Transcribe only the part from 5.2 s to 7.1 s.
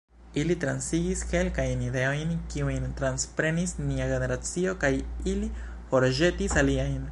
ili forĵetis aliajn.